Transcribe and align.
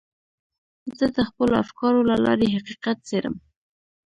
زه 0.97 1.05
د 1.15 1.17
خپلو 1.29 1.53
افکارو 1.63 2.01
له 2.09 2.15
لارې 2.25 2.53
حقیقت 2.55 2.97
څېړم. 3.07 3.35